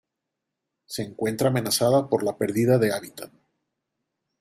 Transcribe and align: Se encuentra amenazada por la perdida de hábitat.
Se 0.87 1.03
encuentra 1.03 1.49
amenazada 1.49 2.09
por 2.09 2.23
la 2.23 2.35
perdida 2.35 2.79
de 2.79 2.91
hábitat. 2.91 3.31